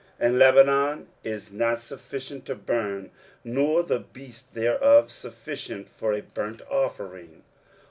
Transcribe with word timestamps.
23:040:016 0.19 0.27
And 0.29 0.39
Lebanon 0.39 1.07
is 1.23 1.51
not 1.51 1.79
sufficient 1.79 2.47
to 2.47 2.55
burn, 2.55 3.11
nor 3.43 3.83
the 3.83 3.99
beasts 3.99 4.49
thereof 4.51 5.11
sufficient 5.11 5.87
for 5.89 6.11
a 6.15 6.21
burnt 6.23 6.63
offering. 6.71 7.43